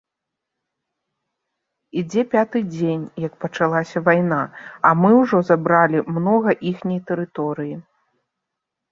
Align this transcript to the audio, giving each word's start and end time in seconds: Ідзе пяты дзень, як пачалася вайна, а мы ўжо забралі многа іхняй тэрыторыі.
Ідзе 2.01 2.21
пяты 2.31 2.59
дзень, 2.75 3.03
як 3.27 3.33
пачалася 3.45 3.97
вайна, 4.07 4.39
а 4.89 4.93
мы 5.01 5.11
ўжо 5.19 5.37
забралі 5.51 5.99
многа 6.15 6.51
іхняй 6.71 6.99
тэрыторыі. 7.11 7.75